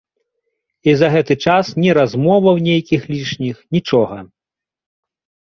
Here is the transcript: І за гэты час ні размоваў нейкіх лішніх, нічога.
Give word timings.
І 0.89 0.95
за 1.01 1.09
гэты 1.15 1.33
час 1.47 1.65
ні 1.83 1.89
размоваў 1.97 2.57
нейкіх 2.69 3.01
лішніх, 3.13 3.55
нічога. 3.79 4.17